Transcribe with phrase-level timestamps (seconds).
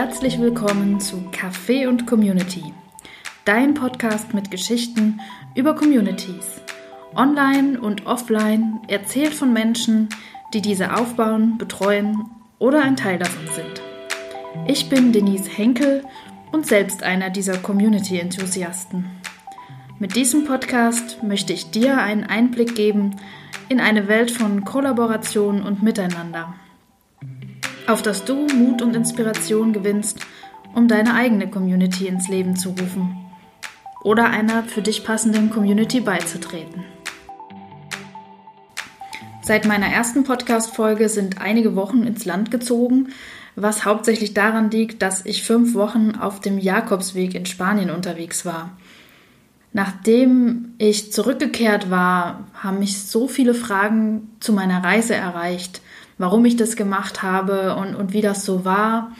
[0.00, 2.72] Herzlich willkommen zu Café und Community,
[3.44, 5.20] dein Podcast mit Geschichten
[5.56, 6.60] über Communities.
[7.16, 10.08] Online und offline erzählt von Menschen,
[10.54, 13.82] die diese aufbauen, betreuen oder ein Teil davon sind.
[14.68, 16.04] Ich bin Denise Henkel
[16.52, 19.04] und selbst einer dieser Community-Enthusiasten.
[19.98, 23.16] Mit diesem Podcast möchte ich dir einen Einblick geben
[23.68, 26.54] in eine Welt von Kollaboration und Miteinander
[27.88, 30.20] auf das du Mut und Inspiration gewinnst,
[30.74, 33.16] um deine eigene Community ins Leben zu rufen
[34.04, 36.84] oder einer für dich passenden Community beizutreten.
[39.42, 43.08] Seit meiner ersten Podcast-Folge sind einige Wochen ins Land gezogen,
[43.56, 48.76] was hauptsächlich daran liegt, dass ich fünf Wochen auf dem Jakobsweg in Spanien unterwegs war.
[49.72, 55.80] Nachdem ich zurückgekehrt war, haben mich so viele Fragen zu meiner Reise erreicht,
[56.18, 59.12] warum ich das gemacht habe und, und wie das so war,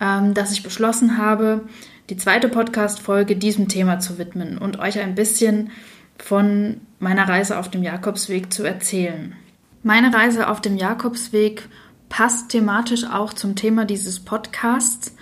[0.00, 1.62] ähm, dass ich beschlossen habe,
[2.10, 5.70] die zweite Podcast-Folge diesem Thema zu widmen und euch ein bisschen
[6.18, 9.34] von meiner Reise auf dem Jakobsweg zu erzählen.
[9.82, 11.68] Meine Reise auf dem Jakobsweg
[12.08, 15.14] passt thematisch auch zum Thema dieses Podcasts.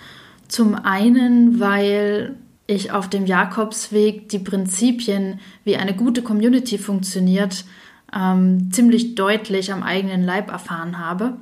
[0.47, 2.35] Zum einen, weil
[2.67, 7.65] ich auf dem Jakobsweg die Prinzipien, wie eine gute Community funktioniert,
[8.13, 11.37] ähm, ziemlich deutlich am eigenen Leib erfahren habe.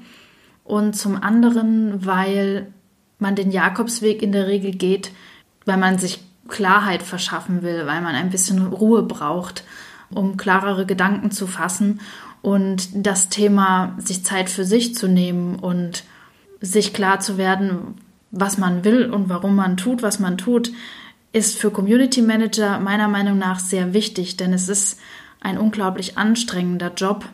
[0.64, 2.68] Und zum anderen, weil
[3.20, 5.12] man den Jakobsweg in der Regel geht,
[5.66, 9.64] weil man sich Klarheit verschaffen will, weil man ein bisschen Ruhe braucht,
[10.10, 12.00] um klarere Gedanken zu fassen
[12.42, 16.04] und das Thema, sich Zeit für sich zu nehmen und
[16.62, 17.96] sich klar zu werden,
[18.30, 20.72] was man will und warum man tut, was man tut,
[21.32, 25.00] ist für Community Manager meiner Meinung nach sehr wichtig, denn es ist
[25.42, 27.26] ein unglaublich anstrengender Job.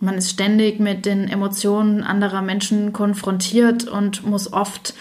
[0.00, 4.94] Man ist ständig mit den Emotionen anderer Menschen konfrontiert und muss oft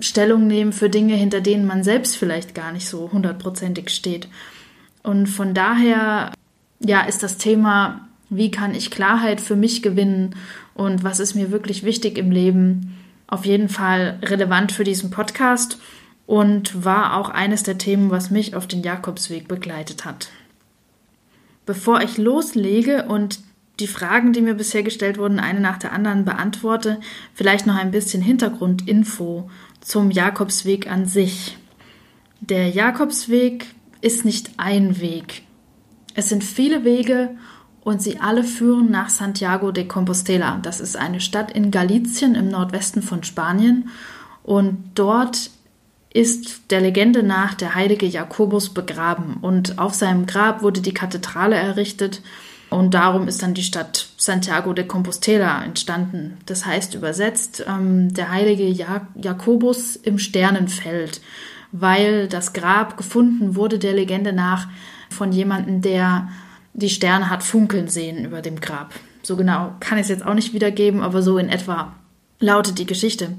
[0.00, 4.28] Stellung nehmen für Dinge, hinter denen man selbst vielleicht gar nicht so hundertprozentig steht.
[5.02, 6.32] Und von daher,
[6.80, 10.34] ja, ist das Thema, wie kann ich Klarheit für mich gewinnen
[10.74, 12.96] und was ist mir wirklich wichtig im Leben,
[13.28, 15.78] auf jeden Fall relevant für diesen Podcast
[16.26, 20.28] und war auch eines der Themen, was mich auf den Jakobsweg begleitet hat.
[21.66, 23.40] Bevor ich loslege und
[23.80, 26.98] die Fragen, die mir bisher gestellt wurden, eine nach der anderen beantworte,
[27.34, 29.50] vielleicht noch ein bisschen Hintergrundinfo
[29.80, 31.58] zum Jakobsweg an sich.
[32.40, 33.66] Der Jakobsweg
[34.00, 35.42] ist nicht ein Weg.
[36.14, 37.30] Es sind viele Wege
[37.82, 40.58] und sie alle führen nach Santiago de Compostela.
[40.62, 43.90] Das ist eine Stadt in Galicien im Nordwesten von Spanien
[44.42, 45.50] und dort
[46.16, 51.56] ist der Legende nach der heilige Jakobus begraben und auf seinem Grab wurde die Kathedrale
[51.56, 52.22] errichtet
[52.70, 56.38] und darum ist dann die Stadt Santiago de Compostela entstanden.
[56.46, 61.20] Das heißt übersetzt ähm, der heilige ja Jakobus im Sternenfeld,
[61.70, 64.68] weil das Grab gefunden wurde der Legende nach
[65.10, 66.30] von jemandem, der
[66.72, 68.94] die Sterne hat funkeln sehen über dem Grab.
[69.22, 71.92] So genau kann ich es jetzt auch nicht wiedergeben, aber so in etwa
[72.38, 73.34] lautet die Geschichte.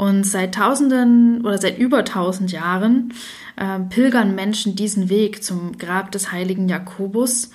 [0.00, 3.12] Und seit Tausenden oder seit über tausend Jahren
[3.56, 7.50] äh, pilgern Menschen diesen Weg zum Grab des heiligen Jakobus.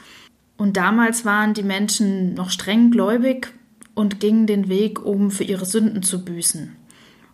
[0.56, 3.52] Und damals waren die Menschen noch streng gläubig
[3.96, 6.76] und gingen den Weg, um für ihre Sünden zu büßen.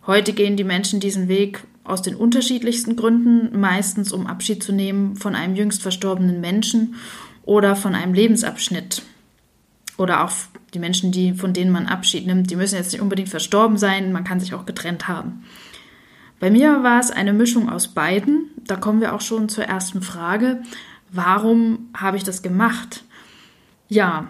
[0.06, 5.16] Heute gehen die Menschen diesen Weg aus den unterschiedlichsten Gründen, meistens um Abschied zu nehmen
[5.16, 6.94] von einem jüngst verstorbenen Menschen
[7.42, 9.02] oder von einem Lebensabschnitt
[9.98, 10.32] oder auch
[10.74, 14.12] die Menschen, die, von denen man Abschied nimmt, die müssen jetzt nicht unbedingt verstorben sein,
[14.12, 15.44] man kann sich auch getrennt haben.
[16.40, 18.50] Bei mir war es eine Mischung aus beiden.
[18.56, 20.62] Da kommen wir auch schon zur ersten Frage.
[21.12, 23.04] Warum habe ich das gemacht?
[23.88, 24.28] Ja,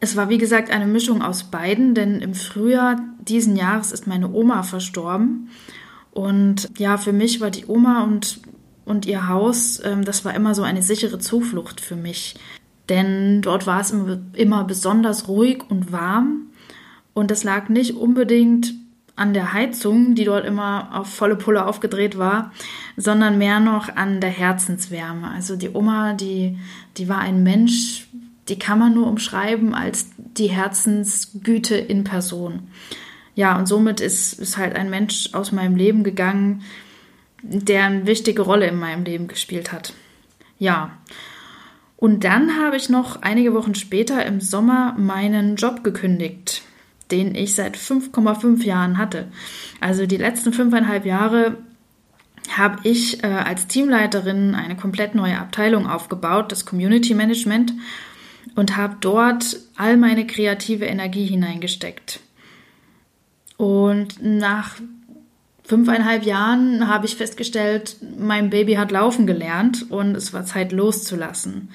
[0.00, 4.30] es war wie gesagt eine Mischung aus beiden, denn im Frühjahr diesen Jahres ist meine
[4.30, 5.48] Oma verstorben.
[6.10, 8.40] Und ja, für mich war die Oma und,
[8.84, 12.34] und ihr Haus, ähm, das war immer so eine sichere Zuflucht für mich
[12.88, 13.94] denn dort war es
[14.34, 16.46] immer besonders ruhig und warm
[17.14, 18.74] und das lag nicht unbedingt
[19.16, 22.52] an der Heizung, die dort immer auf volle Pulle aufgedreht war,
[22.96, 25.30] sondern mehr noch an der Herzenswärme.
[25.30, 26.58] Also die Oma, die,
[26.98, 28.08] die war ein Mensch,
[28.48, 32.68] die kann man nur umschreiben als die Herzensgüte in Person.
[33.34, 36.62] Ja, und somit ist, ist halt ein Mensch aus meinem Leben gegangen,
[37.42, 39.94] der eine wichtige Rolle in meinem Leben gespielt hat.
[40.58, 40.90] Ja,
[41.96, 46.62] und dann habe ich noch einige Wochen später im Sommer meinen Job gekündigt,
[47.10, 49.28] den ich seit 5,5 Jahren hatte.
[49.80, 51.56] Also die letzten fünfeinhalb Jahre
[52.54, 57.72] habe ich äh, als Teamleiterin eine komplett neue Abteilung aufgebaut, das Community Management,
[58.54, 62.20] und habe dort all meine kreative Energie hineingesteckt.
[63.56, 64.76] Und nach
[65.66, 71.70] fünfeinhalb Jahren habe ich festgestellt, mein Baby hat laufen gelernt und es war Zeit loszulassen.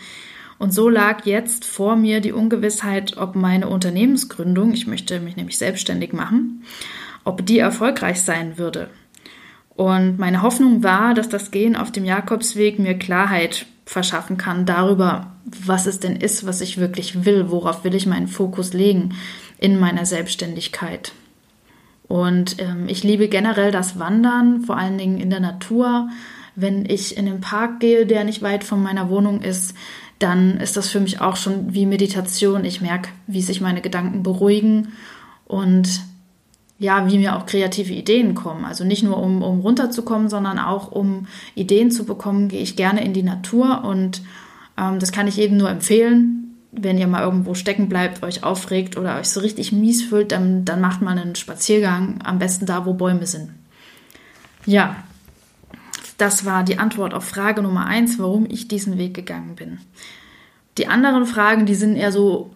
[0.58, 5.58] Und so lag jetzt vor mir die Ungewissheit, ob meine Unternehmensgründung, ich möchte mich nämlich
[5.58, 6.64] selbstständig machen,
[7.24, 8.90] ob die erfolgreich sein würde.
[9.76, 15.32] Und meine Hoffnung war, dass das Gehen auf dem Jakobsweg mir Klarheit verschaffen kann darüber,
[15.46, 19.16] was es denn ist, was ich wirklich will, worauf will ich meinen Fokus legen
[19.58, 21.14] in meiner Selbstständigkeit.
[22.12, 26.10] Und ähm, ich liebe generell das Wandern, vor allen Dingen in der Natur.
[26.58, 29.74] Wenn ich in den Park gehe, der nicht weit von meiner Wohnung ist,
[30.20, 32.66] dann ist das für mich auch schon wie Meditation.
[32.66, 34.90] Ich merke, wie sich meine Gedanken beruhigen
[35.46, 36.02] und
[36.80, 38.66] ja, wie mir auch kreative Ideen kommen.
[38.66, 43.06] Also nicht nur um, um runterzukommen, sondern auch um Ideen zu bekommen, gehe ich gerne
[43.06, 44.22] in die Natur und
[44.78, 46.41] ähm, das kann ich jedem nur empfehlen
[46.72, 50.64] wenn ihr mal irgendwo stecken bleibt, euch aufregt oder euch so richtig mies fühlt, dann,
[50.64, 53.52] dann macht man einen Spaziergang, am besten da, wo Bäume sind.
[54.66, 54.96] Ja,
[56.18, 59.80] das war die Antwort auf Frage Nummer eins, warum ich diesen Weg gegangen bin.
[60.78, 62.54] Die anderen Fragen, die sind eher so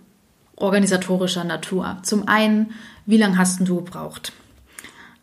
[0.55, 1.97] organisatorischer Natur.
[2.03, 2.71] Zum einen,
[3.05, 4.31] wie lange hast du gebraucht?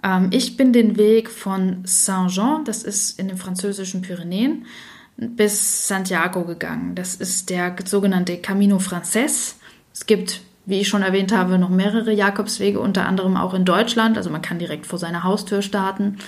[0.03, 4.67] Ähm, ich bin den Weg von Saint-Jean, das ist in den französischen Pyrenäen,
[5.31, 6.95] bis Santiago gegangen.
[6.95, 9.57] Das ist der sogenannte Camino Frances.
[9.93, 14.17] Es gibt, wie ich schon erwähnt habe, noch mehrere Jakobswege, unter anderem auch in Deutschland.
[14.17, 16.19] Also man kann direkt vor seiner Haustür starten.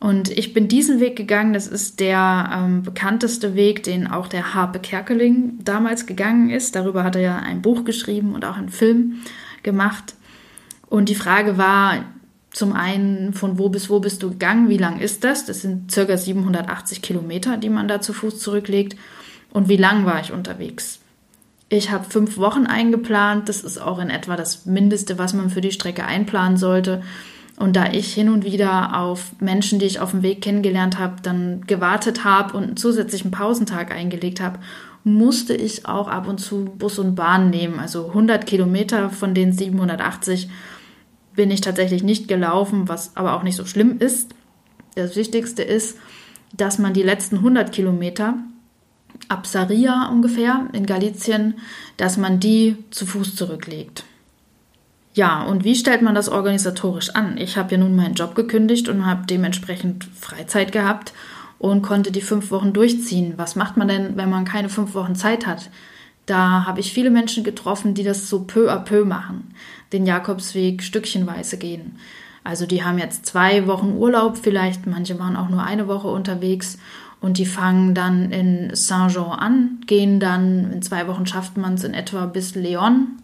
[0.00, 1.52] Und ich bin diesen Weg gegangen.
[1.52, 6.74] Das ist der ähm, bekannteste Weg, den auch der Harpe Kerkeling damals gegangen ist.
[6.74, 9.22] Darüber hat er ja ein Buch geschrieben und auch einen Film
[9.62, 10.14] gemacht.
[10.88, 12.04] Und die Frage war,
[12.52, 15.46] zum einen, von wo bis wo bist du gegangen, wie lang ist das?
[15.46, 18.96] Das sind circa 780 Kilometer, die man da zu Fuß zurücklegt.
[19.52, 21.00] Und wie lang war ich unterwegs?
[21.68, 23.48] Ich habe fünf Wochen eingeplant.
[23.48, 27.02] Das ist auch in etwa das Mindeste, was man für die Strecke einplanen sollte.
[27.56, 31.22] Und da ich hin und wieder auf Menschen, die ich auf dem Weg kennengelernt habe,
[31.22, 34.58] dann gewartet habe und einen zusätzlichen Pausentag eingelegt habe,
[35.04, 37.78] musste ich auch ab und zu Bus und Bahn nehmen.
[37.78, 40.48] Also 100 Kilometer von den 780
[41.34, 44.34] bin ich tatsächlich nicht gelaufen, was aber auch nicht so schlimm ist.
[44.94, 45.98] Das Wichtigste ist,
[46.52, 48.34] dass man die letzten 100 Kilometer
[49.28, 51.54] ab Saria ungefähr in Galizien,
[51.96, 54.04] dass man die zu Fuß zurücklegt.
[55.14, 57.36] Ja, und wie stellt man das organisatorisch an?
[57.36, 61.12] Ich habe ja nun meinen Job gekündigt und habe dementsprechend Freizeit gehabt
[61.58, 63.34] und konnte die fünf Wochen durchziehen.
[63.36, 65.70] Was macht man denn, wenn man keine fünf Wochen Zeit hat?
[66.26, 69.54] Da habe ich viele Menschen getroffen, die das so peu à peu machen,
[69.92, 71.96] den Jakobsweg stückchenweise gehen.
[72.44, 76.78] Also die haben jetzt zwei Wochen Urlaub, vielleicht manche waren auch nur eine Woche unterwegs
[77.20, 81.84] und die fangen dann in Saint-Jean an, gehen dann, in zwei Wochen schafft man es
[81.84, 83.21] in etwa bis Leon,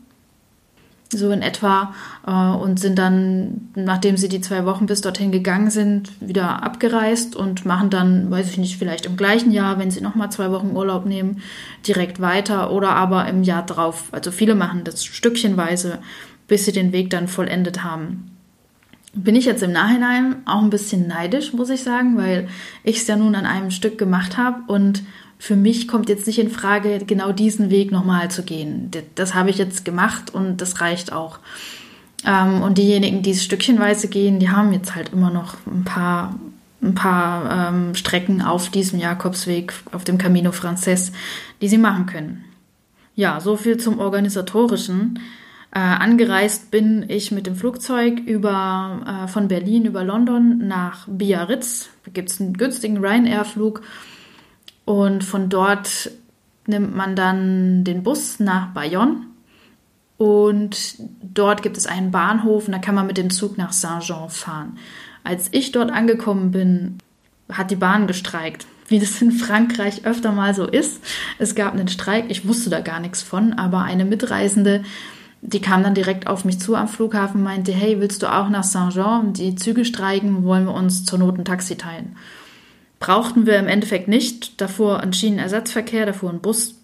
[1.10, 1.94] so in etwa,
[2.26, 7.34] äh, und sind dann, nachdem sie die zwei Wochen bis dorthin gegangen sind, wieder abgereist
[7.34, 10.76] und machen dann, weiß ich nicht, vielleicht im gleichen Jahr, wenn sie nochmal zwei Wochen
[10.76, 11.42] Urlaub nehmen,
[11.86, 14.08] direkt weiter oder aber im Jahr drauf.
[14.12, 15.98] Also viele machen das stückchenweise,
[16.46, 18.30] bis sie den Weg dann vollendet haben.
[19.14, 22.48] Bin ich jetzt im Nachhinein auch ein bisschen neidisch, muss ich sagen, weil
[22.84, 25.02] ich es ja nun an einem Stück gemacht habe und
[25.38, 28.90] für mich kommt jetzt nicht in Frage, genau diesen Weg nochmal zu gehen.
[29.14, 31.38] Das, habe ich jetzt gemacht und das reicht auch.
[32.26, 36.34] Ähm, und diejenigen, die es stückchenweise gehen, die haben jetzt halt immer noch ein paar,
[36.82, 41.12] ein paar ähm, Strecken auf diesem Jakobsweg, auf dem Camino Frances,
[41.62, 42.44] die sie machen können.
[43.14, 45.20] Ja, so viel zum Organisatorischen.
[45.70, 51.90] Äh, angereist bin ich mit dem Flugzeug über, äh, von Berlin über London nach Biarritz.
[52.04, 53.82] Da gibt es einen günstigen Ryanair-Flug
[54.88, 56.10] und von dort
[56.66, 59.18] nimmt man dann den Bus nach Bayonne.
[60.16, 64.30] Und dort gibt es einen Bahnhof und da kann man mit dem Zug nach Saint-Jean
[64.30, 64.78] fahren.
[65.24, 66.96] Als ich dort angekommen bin,
[67.52, 71.02] hat die Bahn gestreikt, wie das in Frankreich öfter mal so ist.
[71.38, 74.84] Es gab einen Streik, ich wusste da gar nichts von, aber eine Mitreisende,
[75.42, 78.64] die kam dann direkt auf mich zu am Flughafen, meinte, hey, willst du auch nach
[78.64, 79.34] Saint-Jean?
[79.34, 82.16] Die Züge streiken, wollen wir uns zur Not ein Taxi teilen
[83.00, 84.60] brauchten wir im Endeffekt nicht.
[84.60, 86.74] Davor ein Schienenersatzverkehr, davor ein Bus.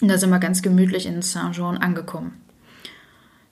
[0.00, 2.40] Und da sind wir ganz gemütlich in Saint-Jean angekommen.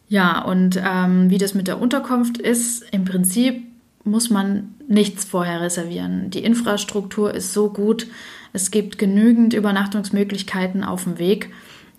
[0.08, 3.62] Ja, und ähm, wie das mit der Unterkunft ist, im Prinzip
[4.04, 6.30] muss man nichts vorher reservieren.
[6.30, 8.06] Die Infrastruktur ist so gut,
[8.54, 11.50] es gibt genügend Übernachtungsmöglichkeiten auf dem Weg,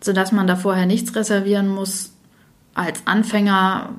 [0.01, 2.13] sodass man da vorher nichts reservieren muss.
[2.74, 3.93] Als Anfänger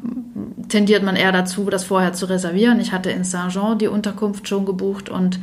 [0.68, 2.80] tendiert man eher dazu, das vorher zu reservieren.
[2.80, 5.38] Ich hatte in Saint-Jean die Unterkunft schon gebucht und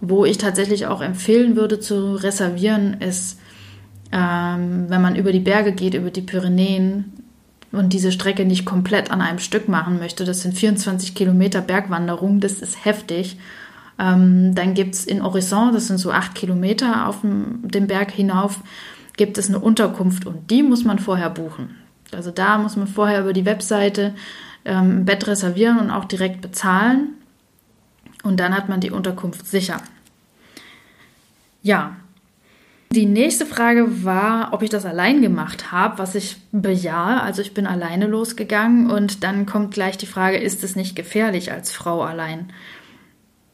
[0.00, 3.38] wo ich tatsächlich auch empfehlen würde zu reservieren, ist,
[4.12, 7.12] ähm, wenn man über die Berge geht, über die Pyrenäen,
[7.72, 12.40] und diese Strecke nicht komplett an einem Stück machen möchte, das sind 24 Kilometer Bergwanderung,
[12.40, 13.38] das ist heftig.
[13.98, 18.10] Ähm, dann gibt es in Horizon, das sind so acht Kilometer auf dem, dem Berg
[18.10, 18.60] hinauf,
[19.16, 21.76] gibt es eine Unterkunft und die muss man vorher buchen.
[22.12, 24.14] Also da muss man vorher über die Webseite
[24.64, 27.14] ähm, ein Bett reservieren und auch direkt bezahlen.
[28.26, 29.80] Und dann hat man die Unterkunft sicher.
[31.62, 31.96] Ja.
[32.90, 37.20] Die nächste Frage war, ob ich das allein gemacht habe, was ich bejahe.
[37.20, 41.52] Also ich bin alleine losgegangen und dann kommt gleich die Frage, ist es nicht gefährlich
[41.52, 42.52] als Frau allein?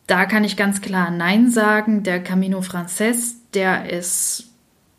[0.06, 2.02] Da kann ich ganz klar Nein sagen.
[2.02, 4.50] Der Camino Frances, der ist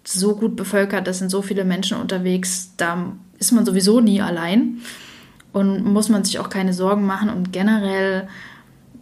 [0.04, 4.82] so gut bevölkert, da sind so viele Menschen unterwegs, da ist man sowieso nie allein
[5.52, 7.30] und muss man sich auch keine Sorgen machen.
[7.30, 8.28] Und generell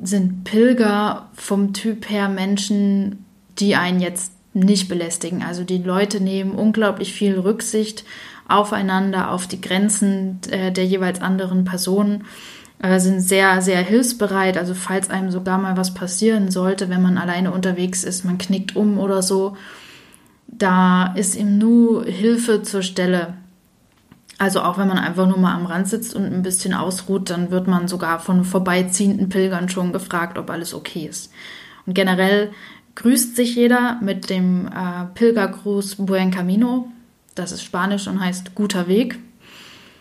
[0.01, 3.25] sind Pilger vom Typ her Menschen,
[3.59, 5.43] die einen jetzt nicht belästigen.
[5.43, 8.03] Also die Leute nehmen unglaublich viel Rücksicht
[8.47, 12.25] aufeinander, auf die Grenzen äh, der jeweils anderen Personen,
[12.79, 14.57] äh, sind sehr, sehr hilfsbereit.
[14.57, 18.75] Also falls einem sogar mal was passieren sollte, wenn man alleine unterwegs ist, man knickt
[18.75, 19.55] um oder so,
[20.47, 23.35] da ist ihm nur Hilfe zur Stelle.
[24.41, 27.51] Also auch wenn man einfach nur mal am Rand sitzt und ein bisschen ausruht, dann
[27.51, 31.31] wird man sogar von vorbeiziehenden Pilgern schon gefragt, ob alles okay ist.
[31.85, 32.49] Und generell
[32.95, 36.87] grüßt sich jeder mit dem äh, Pilgergruß Buen Camino.
[37.35, 39.19] Das ist Spanisch und heißt guter Weg.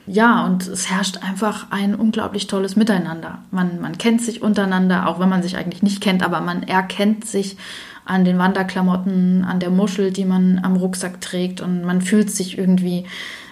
[0.06, 3.40] Ja, und es herrscht einfach ein unglaublich tolles Miteinander.
[3.50, 7.26] Man, man kennt sich untereinander, auch wenn man sich eigentlich nicht kennt, aber man erkennt
[7.26, 7.58] sich
[8.06, 12.56] an den Wanderklamotten, an der Muschel, die man am Rucksack trägt und man fühlt sich
[12.56, 13.04] irgendwie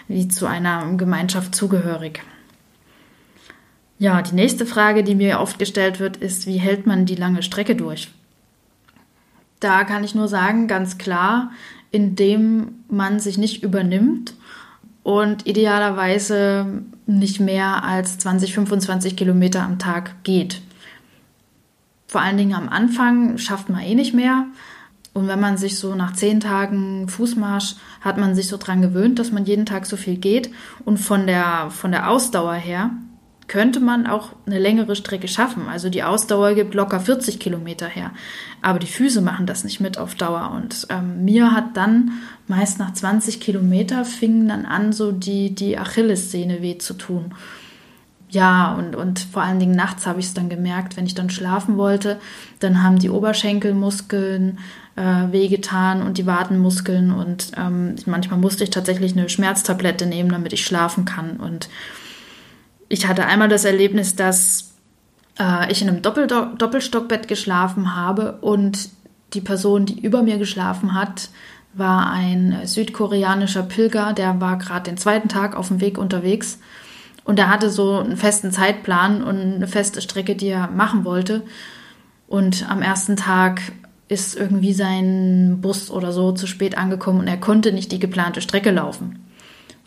[0.08, 2.22] wie zu einer Gemeinschaft zugehörig.
[3.98, 7.42] Ja, die nächste Frage, die mir oft gestellt wird, ist, wie hält man die lange
[7.42, 8.10] Strecke durch?
[9.60, 11.50] Da kann ich nur sagen, ganz klar,
[11.90, 14.34] indem man sich nicht übernimmt
[15.02, 20.62] und idealerweise nicht mehr als 20, 25 Kilometer am Tag geht.
[22.06, 24.46] Vor allen Dingen am Anfang schafft man eh nicht mehr.
[25.18, 29.18] Und wenn man sich so nach zehn Tagen Fußmarsch hat man sich so dran gewöhnt,
[29.18, 30.50] dass man jeden Tag so viel geht.
[30.84, 32.90] Und von der, von der Ausdauer her
[33.48, 35.66] könnte man auch eine längere Strecke schaffen.
[35.68, 38.12] Also die Ausdauer gibt locker 40 Kilometer her.
[38.62, 40.52] Aber die Füße machen das nicht mit auf Dauer.
[40.54, 42.12] Und ähm, mir hat dann
[42.46, 47.34] meist nach 20 Kilometer fingen dann an, so die, die Achillessehne weh zu tun.
[48.30, 51.30] Ja, und, und vor allen Dingen nachts habe ich es dann gemerkt, wenn ich dann
[51.30, 52.20] schlafen wollte,
[52.60, 54.58] dann haben die Oberschenkelmuskeln
[54.98, 60.52] äh, wehgetan und die Wadenmuskeln und ähm, manchmal musste ich tatsächlich eine Schmerztablette nehmen, damit
[60.52, 61.36] ich schlafen kann.
[61.36, 61.68] Und
[62.88, 64.72] ich hatte einmal das Erlebnis, dass
[65.38, 68.88] äh, ich in einem Doppel Doppelstockbett geschlafen habe und
[69.34, 71.28] die Person, die über mir geschlafen hat,
[71.74, 76.58] war ein südkoreanischer Pilger, der war gerade den zweiten Tag auf dem Weg unterwegs
[77.22, 81.42] und er hatte so einen festen Zeitplan und eine feste Strecke, die er machen wollte.
[82.26, 83.60] Und am ersten Tag
[84.08, 88.40] ist irgendwie sein Bus oder so zu spät angekommen und er konnte nicht die geplante
[88.40, 89.24] Strecke laufen.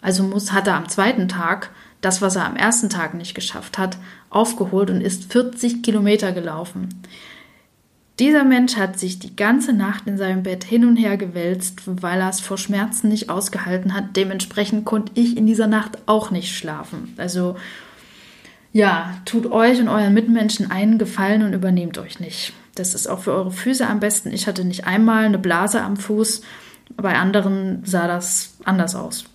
[0.02, 3.78] Also muss, hat er am zweiten Tag das, was er am ersten Tag nicht geschafft
[3.78, 3.98] hat,
[4.30, 6.90] aufgeholt und ist 40 Kilometer gelaufen.
[8.20, 12.20] Dieser Mensch hat sich die ganze Nacht in seinem Bett hin und her gewälzt, weil
[12.20, 14.16] er es vor Schmerzen nicht ausgehalten hat.
[14.16, 17.14] Dementsprechend konnte ich in dieser Nacht auch nicht schlafen.
[17.18, 17.56] Also
[18.74, 22.54] ja, tut euch und euren Mitmenschen einen Gefallen und übernehmt euch nicht.
[22.76, 24.32] Das ist auch für eure Füße am besten.
[24.32, 26.42] Ich hatte nicht einmal eine Blase am Fuß,
[26.98, 29.26] bei anderen sah das anders aus.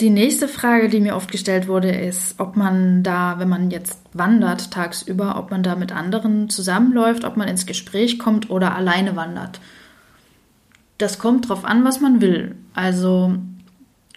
[0.00, 4.00] Die nächste Frage, die mir oft gestellt wurde, ist, ob man da, wenn man jetzt
[4.12, 9.16] wandert tagsüber, ob man da mit anderen zusammenläuft, ob man ins Gespräch kommt oder alleine
[9.16, 9.60] wandert.
[10.98, 12.54] Das kommt drauf an, was man will.
[12.74, 13.34] Also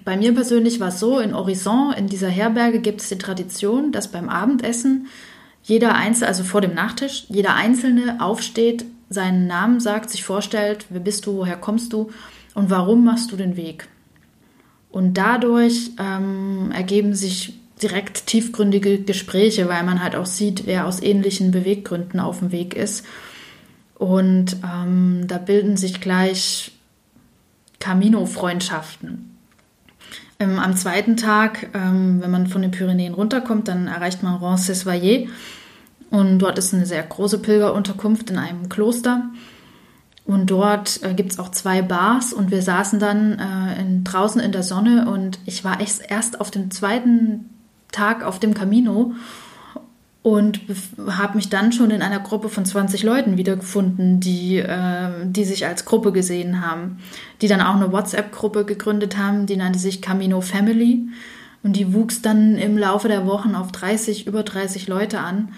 [0.05, 3.91] bei mir persönlich war es so, in Horizon, in dieser Herberge gibt es die Tradition,
[3.91, 5.07] dass beim Abendessen
[5.63, 11.01] jeder Einzelne, also vor dem Nachtisch, jeder Einzelne aufsteht, seinen Namen sagt, sich vorstellt, wer
[11.01, 12.11] bist du, woher kommst du
[12.55, 13.87] und warum machst du den Weg.
[14.89, 21.01] Und dadurch ähm, ergeben sich direkt tiefgründige Gespräche, weil man halt auch sieht, wer aus
[21.01, 23.05] ähnlichen Beweggründen auf dem Weg ist.
[23.95, 26.71] Und ähm, da bilden sich gleich
[27.79, 29.30] Camino-Freundschaften.
[30.41, 35.29] Ähm, am zweiten Tag, ähm, wenn man von den Pyrenäen runterkommt, dann erreicht man Roncesvalles.
[36.09, 39.29] Und dort ist eine sehr große Pilgerunterkunft in einem Kloster.
[40.25, 44.41] Und dort äh, gibt es auch zwei Bars und wir saßen dann äh, in, draußen
[44.41, 47.49] in der Sonne und ich war echt erst auf dem zweiten
[47.91, 49.13] Tag auf dem Camino
[50.23, 50.59] und
[51.07, 55.65] habe mich dann schon in einer Gruppe von 20 Leuten wiedergefunden, die, äh, die sich
[55.65, 56.99] als Gruppe gesehen haben,
[57.41, 61.07] die dann auch eine WhatsApp-Gruppe gegründet haben, die nannte sich Camino Family.
[61.63, 65.49] Und die wuchs dann im Laufe der Wochen auf 30, über 30 Leute an.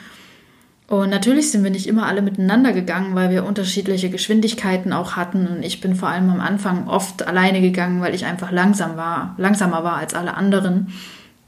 [0.87, 5.47] Und natürlich sind wir nicht immer alle miteinander gegangen, weil wir unterschiedliche Geschwindigkeiten auch hatten.
[5.47, 9.33] Und ich bin vor allem am Anfang oft alleine gegangen, weil ich einfach langsam war,
[9.37, 10.87] langsamer war als alle anderen.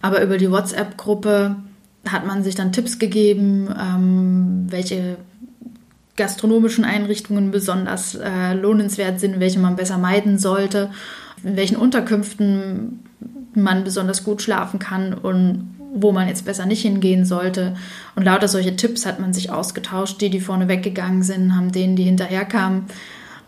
[0.01, 1.57] Aber über die WhatsApp-Gruppe
[2.09, 5.17] hat man sich dann Tipps gegeben, ähm, welche
[6.15, 10.91] gastronomischen Einrichtungen besonders äh, lohnenswert sind, welche man besser meiden sollte,
[11.43, 12.99] in welchen Unterkünften
[13.53, 17.75] man besonders gut schlafen kann und wo man jetzt besser nicht hingehen sollte.
[18.15, 20.19] Und lauter solche Tipps hat man sich ausgetauscht.
[20.19, 22.83] Die, die vorne weggegangen sind, haben denen, die hinterherkamen,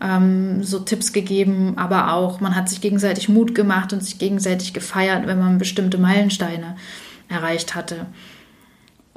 [0.00, 1.74] ähm, so Tipps gegeben.
[1.76, 5.98] Aber auch, man hat sich gegenseitig Mut gemacht und sich gegenseitig gefeiert, wenn man bestimmte
[5.98, 6.76] Meilensteine
[7.28, 8.06] erreicht hatte.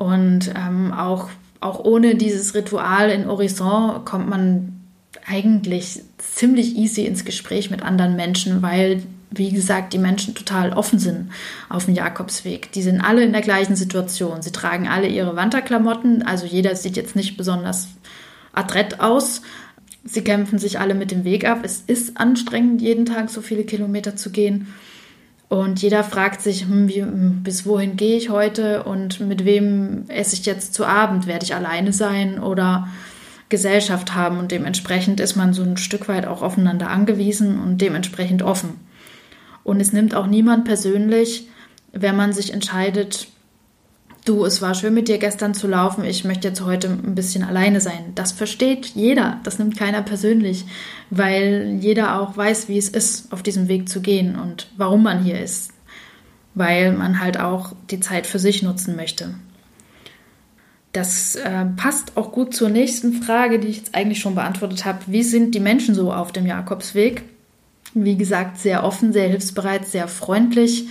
[0.01, 1.29] Und ähm, auch,
[1.59, 4.81] auch ohne dieses Ritual in Horizon kommt man
[5.27, 10.97] eigentlich ziemlich easy ins Gespräch mit anderen Menschen, weil wie gesagt, die Menschen total offen
[10.97, 11.29] sind
[11.69, 12.71] auf dem Jakobsweg.
[12.71, 14.41] Die sind alle in der gleichen Situation.
[14.41, 17.87] Sie tragen alle ihre Wanderklamotten, also jeder sieht jetzt nicht besonders
[18.53, 19.43] adrett aus.
[20.03, 21.59] Sie kämpfen sich alle mit dem Weg ab.
[21.61, 24.73] Es ist anstrengend, jeden Tag so viele Kilometer zu gehen.
[25.51, 27.03] Und jeder fragt sich, hm, wie,
[27.43, 31.27] bis wohin gehe ich heute und mit wem esse ich jetzt zu Abend?
[31.27, 32.87] Werde ich alleine sein oder
[33.49, 34.39] Gesellschaft haben?
[34.39, 38.79] Und dementsprechend ist man so ein Stück weit auch aufeinander angewiesen und dementsprechend offen.
[39.65, 41.49] Und es nimmt auch niemand persönlich,
[41.91, 43.27] wenn man sich entscheidet,
[44.25, 47.43] du, es war schön mit dir gestern zu laufen, ich möchte jetzt heute ein bisschen
[47.43, 48.11] alleine sein.
[48.15, 50.65] Das versteht jeder, das nimmt keiner persönlich,
[51.09, 55.23] weil jeder auch weiß, wie es ist, auf diesem Weg zu gehen und warum man
[55.23, 55.71] hier ist,
[56.53, 59.35] weil man halt auch die Zeit für sich nutzen möchte.
[60.93, 64.99] Das äh, passt auch gut zur nächsten Frage, die ich jetzt eigentlich schon beantwortet habe.
[65.07, 67.23] Wie sind die Menschen so auf dem Jakobsweg?
[67.93, 70.87] Wie gesagt, sehr offen, sehr hilfsbereit, sehr freundlich.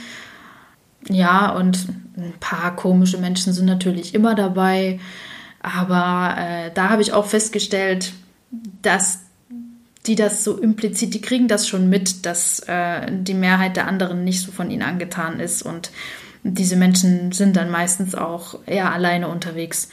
[1.08, 1.86] Ja, und
[2.22, 5.00] ein paar komische Menschen sind natürlich immer dabei.
[5.60, 8.12] Aber äh, da habe ich auch festgestellt,
[8.82, 9.20] dass
[10.06, 14.24] die das so implizit, die kriegen das schon mit, dass äh, die Mehrheit der anderen
[14.24, 15.62] nicht so von ihnen angetan ist.
[15.62, 15.90] Und
[16.42, 19.90] diese Menschen sind dann meistens auch eher alleine unterwegs.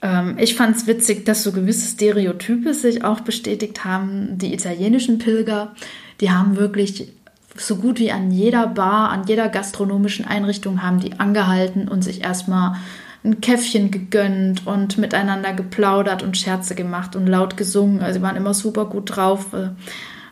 [0.00, 4.38] Ähm, ich fand es witzig, dass so gewisse Stereotype sich auch bestätigt haben.
[4.38, 5.74] Die italienischen Pilger,
[6.20, 7.12] die haben wirklich
[7.56, 12.22] so gut wie an jeder Bar, an jeder gastronomischen Einrichtung haben die angehalten und sich
[12.22, 12.76] erstmal
[13.24, 18.00] ein Käffchen gegönnt und miteinander geplaudert und Scherze gemacht und laut gesungen.
[18.00, 19.52] Also sie waren immer super gut drauf.
[19.52, 19.68] Äh,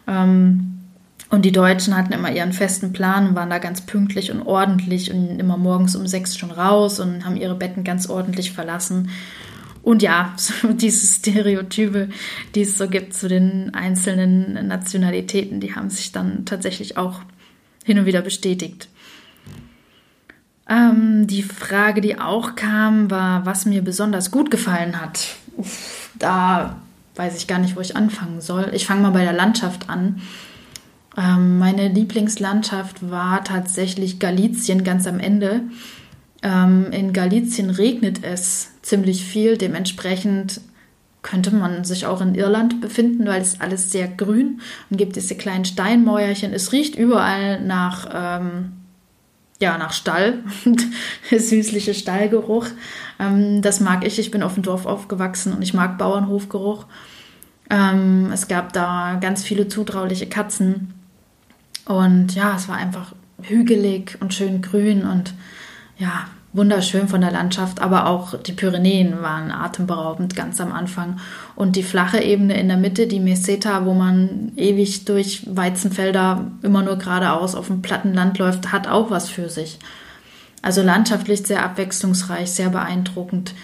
[0.08, 0.80] ähm,
[1.30, 5.14] und die Deutschen hatten immer ihren festen Plan und waren da ganz pünktlich und ordentlich
[5.14, 9.10] und immer morgens um sechs schon raus und haben ihre Betten ganz ordentlich verlassen.
[9.82, 12.08] Und ja, so diese Stereotype,
[12.54, 17.20] die es so gibt zu den einzelnen Nationalitäten, die haben sich dann tatsächlich auch
[17.84, 18.88] hin und wieder bestätigt.
[20.68, 25.36] Ähm, die Frage, die auch kam, war, was mir besonders gut gefallen hat.
[25.56, 26.76] Uff, da
[27.16, 28.70] weiß ich gar nicht, wo ich anfangen soll.
[28.72, 30.20] Ich fange mal bei der Landschaft an.
[31.16, 35.62] Ähm, meine Lieblingslandschaft war tatsächlich Galizien ganz am Ende.
[36.42, 39.56] Ähm, in Galizien regnet es ziemlich viel.
[39.56, 40.60] Dementsprechend
[41.22, 45.34] könnte man sich auch in Irland befinden, weil es alles sehr grün und gibt diese
[45.34, 46.52] kleinen Steinmäuerchen.
[46.52, 48.72] Es riecht überall nach, ähm,
[49.60, 50.38] ja, nach Stall,
[51.30, 52.66] süßliche Stallgeruch.
[53.18, 54.18] Ähm, das mag ich.
[54.18, 56.86] Ich bin auf dem Dorf aufgewachsen und ich mag Bauernhofgeruch.
[57.68, 60.94] Ähm, es gab da ganz viele zutrauliche Katzen
[61.84, 65.34] und ja, es war einfach hügelig und schön grün und
[65.98, 71.20] ja, wunderschön von der Landschaft, aber auch die Pyrenäen waren atemberaubend ganz am Anfang.
[71.54, 76.82] Und die flache Ebene in der Mitte, die Meseta, wo man ewig durch Weizenfelder immer
[76.82, 79.78] nur geradeaus auf dem platten Land läuft, hat auch was für sich.
[80.62, 83.54] Also landschaftlich sehr abwechslungsreich, sehr beeindruckend.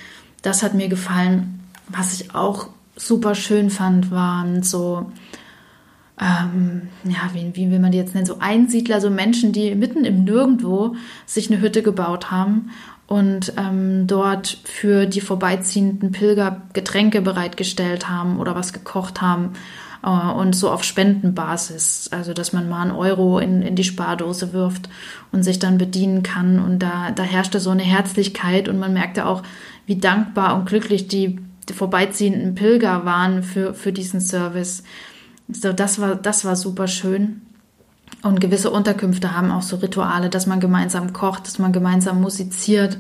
[0.43, 1.65] Das hat mir gefallen.
[1.89, 5.11] Was ich auch super schön fand, waren so
[6.21, 10.05] ähm, ja, wie, wie will man die jetzt nennen, so Einsiedler, so Menschen, die mitten
[10.05, 12.71] im Nirgendwo sich eine Hütte gebaut haben
[13.07, 19.53] und ähm, dort für die vorbeiziehenden Pilger Getränke bereitgestellt haben oder was gekocht haben
[20.03, 24.53] äh, und so auf Spendenbasis, also dass man mal einen Euro in, in die Spardose
[24.53, 24.89] wirft
[25.33, 26.59] und sich dann bedienen kann.
[26.59, 29.43] Und da, da herrschte so eine Herzlichkeit und man merkte auch,
[29.87, 34.83] wie dankbar und glücklich die, die vorbeiziehenden Pilger waren für, für diesen Service.
[35.49, 37.43] So, das war, das war super schön.
[38.23, 42.99] Und gewisse Unterkünfte haben auch so Rituale, dass man gemeinsam kocht, dass man gemeinsam musiziert.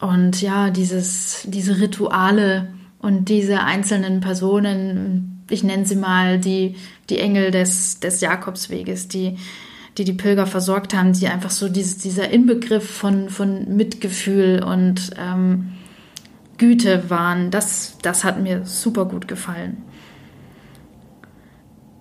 [0.00, 2.68] Und ja, dieses, diese Rituale
[3.00, 6.76] und diese einzelnen Personen, ich nenne sie mal die,
[7.08, 9.38] die Engel des, des Jakobsweges, die,
[9.98, 15.10] die die Pilger versorgt haben, die einfach so dieses, dieser Inbegriff von, von Mitgefühl und
[15.18, 15.72] ähm,
[16.58, 17.50] Güte waren.
[17.50, 19.82] Das, das hat mir super gut gefallen.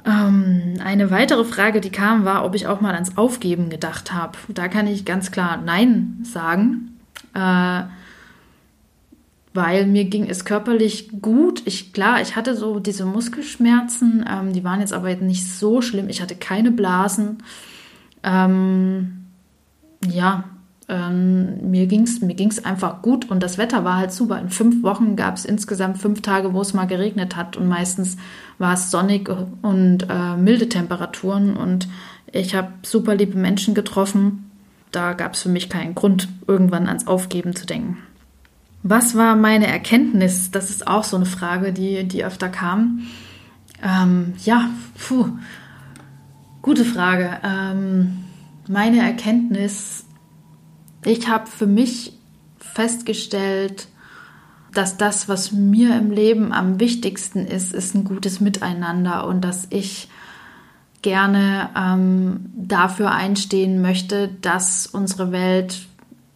[0.05, 4.37] Ähm, eine weitere Frage, die kam, war, ob ich auch mal ans Aufgeben gedacht habe.
[4.49, 6.99] Da kann ich ganz klar Nein sagen.
[7.33, 7.83] Äh,
[9.55, 11.63] weil mir ging es körperlich gut.
[11.65, 16.09] Ich klar, ich hatte so diese Muskelschmerzen, ähm, die waren jetzt aber nicht so schlimm.
[16.09, 17.37] Ich hatte keine Blasen.
[18.21, 19.27] Ähm,
[20.05, 20.43] ja,
[20.87, 24.39] ähm, mir ging es mir ging's einfach gut und das Wetter war halt super.
[24.39, 28.17] In fünf Wochen gab es insgesamt fünf Tage, wo es mal geregnet hat und meistens
[28.59, 29.29] war es sonnig
[29.61, 31.87] und äh, milde Temperaturen und
[32.31, 34.51] ich habe super liebe Menschen getroffen.
[34.91, 37.97] Da gab es für mich keinen Grund, irgendwann ans Aufgeben zu denken.
[38.83, 40.51] Was war meine Erkenntnis?
[40.51, 43.07] Das ist auch so eine Frage, die, die öfter kam.
[43.81, 45.29] Ähm, ja, puh,
[46.61, 47.39] gute Frage.
[47.43, 48.25] Ähm,
[48.67, 50.04] meine Erkenntnis,
[51.05, 52.13] ich habe für mich
[52.59, 53.87] festgestellt,
[54.73, 59.67] dass das, was mir im Leben am wichtigsten ist, ist ein gutes Miteinander und dass
[59.69, 60.09] ich
[61.01, 65.87] gerne ähm, dafür einstehen möchte, dass unsere Welt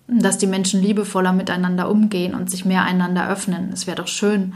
[0.09, 3.69] dass die Menschen liebevoller miteinander umgehen und sich mehr einander öffnen.
[3.71, 4.53] Es wäre doch schön,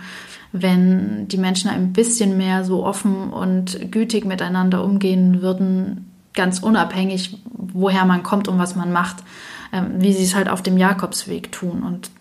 [0.52, 7.38] wenn die Menschen ein bisschen mehr so offen und gütig miteinander umgehen würden, ganz unabhängig,
[7.52, 9.17] woher man kommt und was man macht,
[9.97, 11.83] wie sie es halt auf dem Jakobsweg tun.
[11.83, 12.12] Und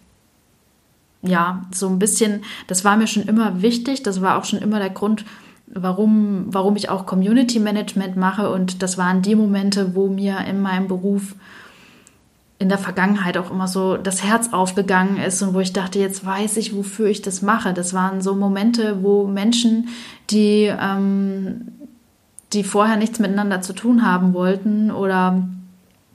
[1.23, 4.79] ja, so ein bisschen, das war mir schon immer wichtig, das war auch schon immer
[4.79, 5.25] der Grund,
[5.67, 8.51] warum, warum ich auch Community Management mache.
[8.51, 11.35] Und das waren die Momente, wo mir in meinem Beruf
[12.59, 16.25] in der Vergangenheit auch immer so das Herz aufgegangen ist und wo ich dachte, jetzt
[16.25, 17.73] weiß ich, wofür ich das mache.
[17.73, 19.89] Das waren so Momente, wo Menschen,
[20.31, 21.73] die, ähm,
[22.53, 25.43] die vorher nichts miteinander zu tun haben wollten oder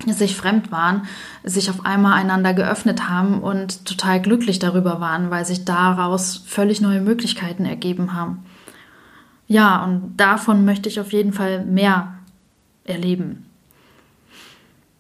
[0.06, 1.04] sich fremd waren,
[1.44, 6.82] sich auf einmal einander geöffnet haben und total glücklich darüber waren, weil sich daraus völlig
[6.82, 8.46] neue Möglichkeiten ergeben haben.
[9.48, 12.14] Ja, und davon möchte ich auf jeden Fall mehr
[12.84, 13.46] erleben.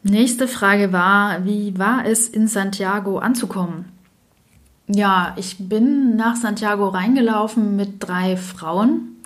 [0.03, 3.85] Nächste Frage war, wie war es in Santiago anzukommen?
[4.87, 9.16] Ja, ich bin nach Santiago reingelaufen mit drei Frauen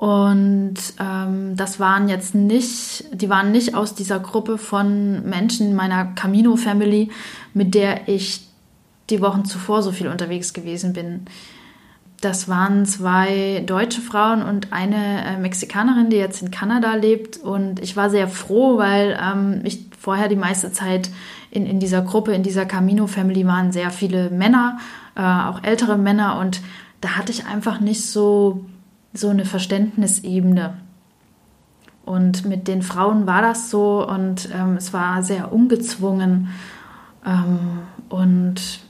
[0.00, 6.06] und ähm, das waren jetzt nicht, die waren nicht aus dieser Gruppe von Menschen meiner
[6.14, 7.10] Camino Family,
[7.52, 8.48] mit der ich
[9.10, 11.26] die Wochen zuvor so viel unterwegs gewesen bin.
[12.22, 17.36] Das waren zwei deutsche Frauen und eine äh, Mexikanerin, die jetzt in Kanada lebt.
[17.36, 21.10] Und ich war sehr froh, weil ähm, ich vorher die meiste Zeit
[21.50, 24.78] in, in dieser Gruppe, in dieser Camino Family waren sehr viele Männer,
[25.14, 26.38] äh, auch ältere Männer.
[26.38, 26.62] Und
[27.02, 28.64] da hatte ich einfach nicht so,
[29.12, 30.74] so eine Verständnisebene.
[32.04, 36.48] Und mit den Frauen war das so und ähm, es war sehr ungezwungen.
[37.24, 38.80] Ähm, und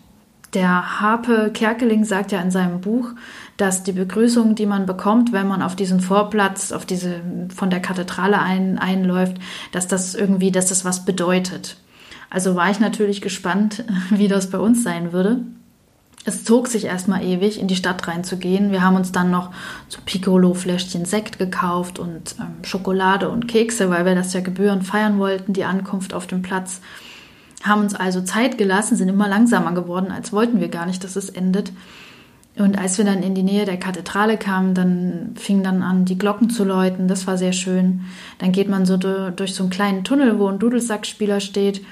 [0.55, 3.11] der Harpe Kerkeling sagt ja in seinem Buch,
[3.57, 7.21] dass die Begrüßung, die man bekommt, wenn man auf diesen Vorplatz, auf diese
[7.55, 9.37] von der Kathedrale ein, einläuft,
[9.73, 11.77] dass das irgendwie, dass das was bedeutet.
[12.31, 15.41] Also war ich natürlich gespannt, wie das bei uns sein würde.
[16.25, 18.73] Es zog sich erstmal ewig, in die Stadt reinzugehen.
[18.73, 19.51] Wir haben uns dann noch
[19.89, 25.19] so Piccolo-Fläschchen Sekt gekauft und ähm, Schokolade und Kekse, weil wir das ja gebührend feiern
[25.19, 26.81] wollten, die Ankunft auf dem Platz
[27.63, 31.17] haben uns also Zeit gelassen, sind immer langsamer geworden, als wollten wir gar nicht, dass
[31.17, 31.73] es endet.
[32.57, 36.19] Und als wir dann in die Nähe der Kathedrale kamen, dann fing dann an, die
[36.19, 37.07] Glocken zu läuten.
[37.07, 38.03] Das war sehr schön.
[38.39, 41.83] Dann geht man so durch so einen kleinen Tunnel, wo ein Dudelsackspieler steht.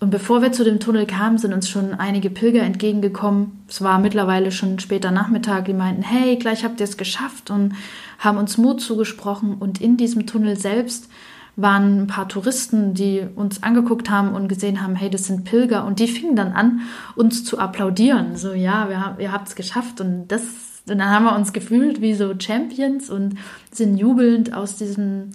[0.00, 3.64] Und bevor wir zu dem Tunnel kamen, sind uns schon einige Pilger entgegengekommen.
[3.68, 5.64] Es war mittlerweile schon später Nachmittag.
[5.64, 7.74] Die meinten, hey, gleich habt ihr es geschafft und
[8.18, 9.56] haben uns Mut zugesprochen.
[9.58, 11.08] Und in diesem Tunnel selbst
[11.56, 15.84] waren ein paar Touristen, die uns angeguckt haben und gesehen haben, hey, das sind Pilger.
[15.84, 16.82] Und die fingen dann an,
[17.16, 18.36] uns zu applaudieren.
[18.36, 20.00] So, ja, wir ihr habt es geschafft.
[20.00, 20.42] Und das,
[20.88, 23.34] und dann haben wir uns gefühlt wie so Champions und
[23.72, 25.32] sind jubelnd aus diesem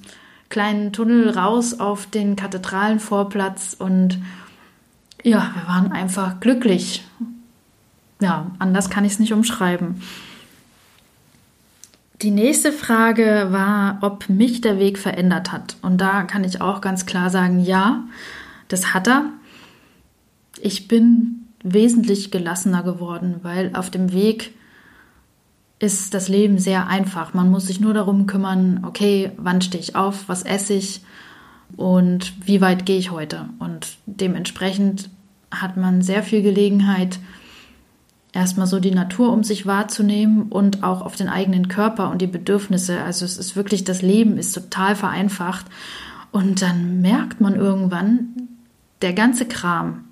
[0.48, 3.76] kleinen Tunnel raus auf den Kathedralenvorplatz.
[3.78, 4.20] Und
[5.24, 7.04] ja, wir waren einfach glücklich.
[8.20, 10.02] Ja, anders kann ich es nicht umschreiben.
[12.22, 15.76] Die nächste Frage war, ob mich der Weg verändert hat.
[15.82, 18.04] Und da kann ich auch ganz klar sagen, ja,
[18.68, 19.26] das hat er.
[20.62, 24.54] Ich bin wesentlich gelassener geworden, weil auf dem Weg
[25.80, 27.34] ist das Leben sehr einfach.
[27.34, 31.02] Man muss sich nur darum kümmern, okay, wann stehe ich auf, was esse ich
[31.78, 33.50] und wie weit gehe ich heute.
[33.60, 35.10] Und dementsprechend
[35.52, 37.20] hat man sehr viel Gelegenheit,
[38.34, 42.28] erstmal so die Natur um sich wahrzunehmen und auch auf den eigenen Körper und die
[42.28, 43.02] Bedürfnisse.
[43.02, 45.68] Also es ist wirklich, das Leben ist total vereinfacht.
[46.32, 48.50] Und dann merkt man irgendwann,
[49.04, 50.06] der ganze Kram,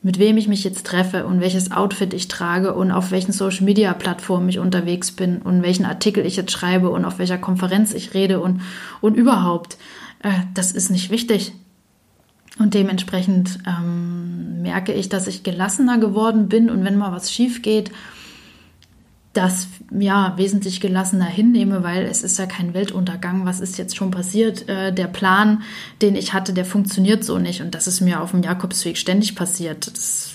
[0.00, 3.64] mit wem ich mich jetzt treffe und welches Outfit ich trage und auf welchen Social
[3.64, 7.92] Media Plattformen ich unterwegs bin und welchen Artikel ich jetzt schreibe und auf welcher Konferenz
[7.92, 8.60] ich rede und,
[9.00, 9.76] und überhaupt,
[10.24, 11.52] äh, das ist nicht wichtig.
[12.58, 17.62] Und dementsprechend ähm, merke ich, dass ich gelassener geworden bin und wenn mal was schief
[17.62, 17.90] geht,
[19.32, 23.44] das ja wesentlich gelassener hinnehme, weil es ist ja kein Weltuntergang.
[23.44, 24.68] Was ist jetzt schon passiert?
[24.68, 25.62] Äh, der Plan,
[26.02, 29.34] den ich hatte, der funktioniert so nicht und das ist mir auf dem Jakobsweg ständig
[29.34, 29.88] passiert.
[29.88, 30.34] Das,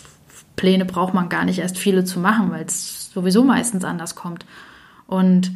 [0.60, 4.46] Pläne braucht man gar nicht erst viele zu machen, weil es sowieso meistens anders kommt.
[5.08, 5.54] Und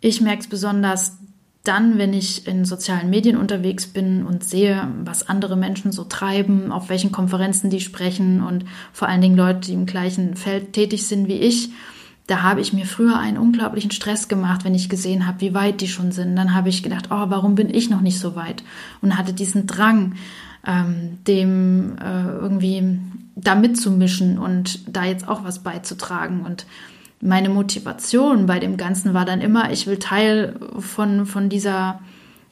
[0.00, 1.18] ich merke es besonders
[1.64, 6.72] dann, wenn ich in sozialen Medien unterwegs bin und sehe, was andere Menschen so treiben,
[6.72, 11.06] auf welchen Konferenzen die sprechen und vor allen Dingen Leute, die im gleichen Feld tätig
[11.06, 11.70] sind wie ich,
[12.30, 15.80] da habe ich mir früher einen unglaublichen Stress gemacht, wenn ich gesehen habe, wie weit
[15.80, 16.36] die schon sind.
[16.36, 18.62] Dann habe ich gedacht, oh, warum bin ich noch nicht so weit?
[19.02, 20.14] Und hatte diesen Drang,
[20.64, 23.00] ähm, dem äh, irgendwie
[23.34, 26.42] da mitzumischen und da jetzt auch was beizutragen.
[26.42, 26.66] Und
[27.20, 32.00] meine Motivation bei dem Ganzen war dann immer, ich will Teil von, von dieser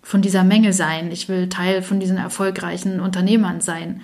[0.08, 1.12] von dieser Menge sein.
[1.12, 4.00] Ich will Teil von diesen erfolgreichen Unternehmern sein.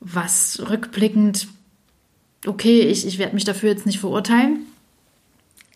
[0.00, 1.48] Was rückblickend,
[2.46, 4.60] okay, ich, ich werde mich dafür jetzt nicht verurteilen,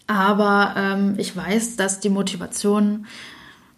[0.06, 3.06] aber ähm, ich weiß, dass die Motivation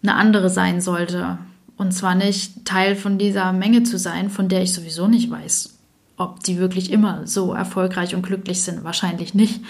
[0.01, 1.39] eine andere sein sollte.
[1.75, 5.77] Und zwar nicht Teil von dieser Menge zu sein, von der ich sowieso nicht weiß,
[6.15, 8.85] ob die wirklich immer so erfolgreich und glücklich sind.
[8.85, 9.61] Wahrscheinlich nicht.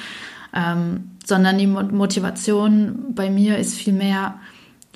[0.54, 4.40] Ähm, sondern die Motivation bei mir ist vielmehr,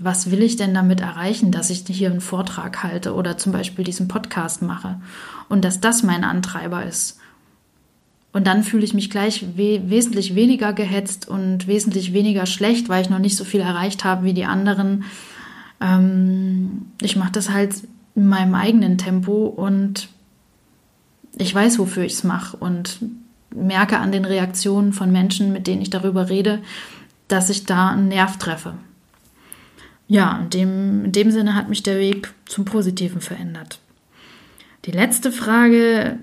[0.02, 3.86] was will ich denn damit erreichen, dass ich hier einen Vortrag halte oder zum Beispiel
[3.86, 5.00] diesen Podcast mache
[5.50, 7.20] und dass das mein Antreiber ist.
[8.34, 13.04] Und dann fühle ich mich gleich we wesentlich weniger gehetzt und wesentlich weniger schlecht, weil
[13.04, 15.04] ich noch nicht so viel erreicht habe wie die anderen.
[15.80, 17.76] Ähm, ich mache das halt
[18.16, 20.10] in meinem eigenen Tempo und
[21.38, 23.00] ich weiß, wofür ich es mache und
[23.54, 26.60] merke an den Reaktionen von Menschen, mit denen ich darüber rede,
[27.28, 28.74] dass ich da einen Nerv treffe.
[30.08, 33.80] Ja, in dem, in dem Sinne hat mich der Weg zum Positiven verändert.
[34.86, 36.20] Die letzte Frage,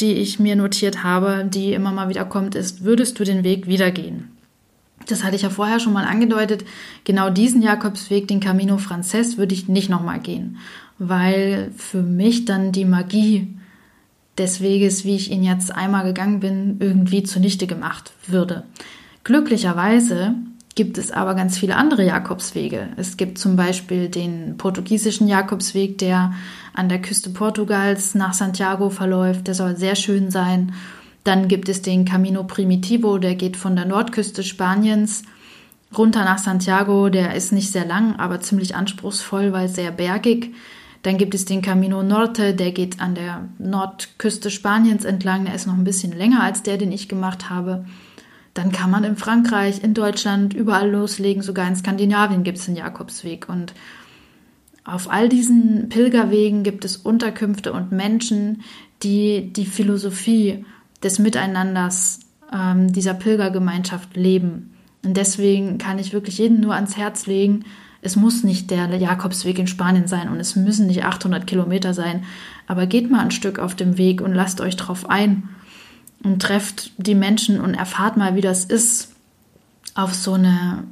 [0.00, 3.66] die ich mir notiert habe, die immer mal wieder kommt, ist, würdest du den Weg
[3.66, 4.30] wieder gehen?
[5.06, 6.64] Das hatte ich ja vorher schon mal angedeutet.
[7.04, 10.58] Genau diesen Jakobsweg, den Camino Frances, würde ich nicht nochmal gehen,
[10.98, 13.48] weil für mich dann die Magie
[14.40, 18.64] des Weges, wie ich ihn jetzt einmal gegangen bin, irgendwie zunichte gemacht würde.
[19.22, 20.34] Glücklicherweise
[20.74, 22.88] gibt es aber ganz viele andere Jakobswege.
[22.96, 26.32] Es gibt zum Beispiel den portugiesischen Jakobsweg, der
[26.72, 29.46] an der Küste Portugals nach Santiago verläuft.
[29.46, 30.72] Der soll sehr schön sein.
[31.22, 35.22] Dann gibt es den Camino Primitivo, der geht von der Nordküste Spaniens
[35.96, 37.10] runter nach Santiago.
[37.10, 40.54] Der ist nicht sehr lang, aber ziemlich anspruchsvoll, weil sehr bergig.
[41.02, 45.46] Dann gibt es den Camino Norte, der geht an der Nordküste Spaniens entlang.
[45.46, 47.86] Der ist noch ein bisschen länger als der, den ich gemacht habe.
[48.52, 51.42] Dann kann man in Frankreich, in Deutschland überall loslegen.
[51.42, 53.48] Sogar in Skandinavien gibt es den Jakobsweg.
[53.48, 53.72] Und
[54.84, 58.62] auf all diesen Pilgerwegen gibt es Unterkünfte und Menschen,
[59.02, 60.66] die die Philosophie
[61.02, 62.20] des Miteinanders
[62.52, 64.74] ähm, dieser Pilgergemeinschaft leben.
[65.02, 67.64] Und deswegen kann ich wirklich jedem nur ans Herz legen,
[68.02, 72.24] es muss nicht der Jakobsweg in Spanien sein und es müssen nicht 800 Kilometer sein,
[72.66, 75.48] aber geht mal ein Stück auf dem Weg und lasst euch drauf ein
[76.22, 79.12] und trefft die Menschen und erfahrt mal, wie das ist,
[79.94, 80.84] auf so eine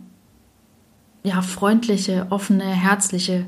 [1.23, 3.47] ja, freundliche, offene, herzliche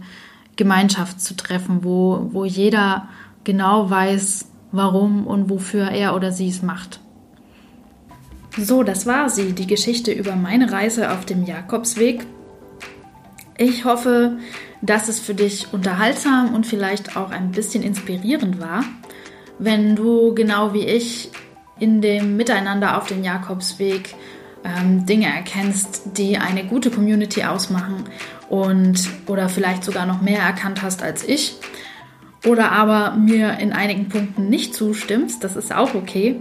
[0.57, 3.09] Gemeinschaft zu treffen, wo, wo jeder
[3.45, 7.01] genau weiß, warum und wofür er oder sie es macht.
[8.59, 12.27] So, das war sie, die Geschichte über meine Reise auf dem Jakobsweg.
[13.63, 14.39] Ich hoffe,
[14.81, 18.87] dass es für dich unterhaltsam und vielleicht auch ein bisschen inspirierend war.
[19.59, 21.31] Wenn du genau wie ich
[21.79, 24.15] in dem Miteinander auf dem Jakobsweg
[24.65, 28.05] ähm, Dinge erkennst, die eine gute Community ausmachen
[28.49, 31.57] und oder vielleicht sogar noch mehr erkannt hast als ich
[32.47, 36.41] oder aber mir in einigen Punkten nicht zustimmst, das ist auch okay,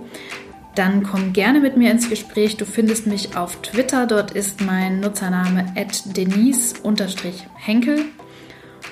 [0.79, 2.55] dann komm gerne mit mir ins Gespräch.
[2.55, 5.65] Du findest mich auf Twitter, dort ist mein Nutzername
[6.05, 8.05] denise-henkel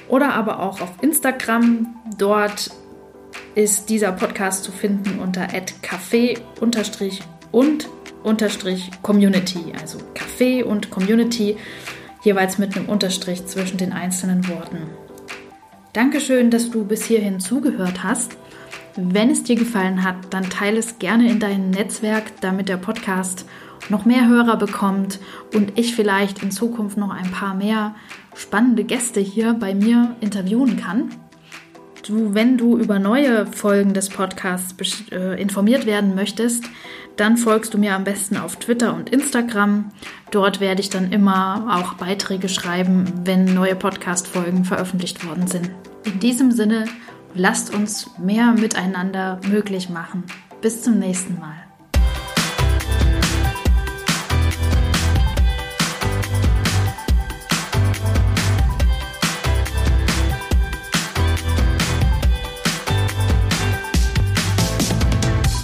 [0.09, 2.71] oder aber auch auf Instagram, dort
[3.55, 5.47] ist dieser Podcast zu finden unter
[5.81, 6.75] café und
[9.01, 11.55] Community, also Café und Community,
[12.21, 14.89] jeweils mit einem Unterstrich zwischen den einzelnen Worten.
[15.93, 18.35] Dankeschön, dass du bis hierhin zugehört hast.
[18.99, 23.45] Wenn es dir gefallen hat, dann teile es gerne in deinem Netzwerk, damit der Podcast
[23.89, 25.19] noch mehr Hörer bekommt
[25.53, 27.93] und ich vielleicht in Zukunft noch ein paar mehr
[28.35, 31.09] spannende Gäste hier bei mir interviewen kann.
[32.07, 34.73] Du, wenn du über neue Folgen des Podcasts
[35.11, 36.63] äh, informiert werden möchtest,
[37.17, 39.91] dann folgst du mir am besten auf Twitter und Instagram.
[40.31, 45.69] Dort werde ich dann immer auch Beiträge schreiben, wenn neue Podcast-Folgen veröffentlicht worden sind.
[46.03, 46.85] In diesem Sinne,
[47.37, 50.23] lasst uns mehr miteinander möglich machen.
[50.61, 51.66] Bis zum nächsten Mal.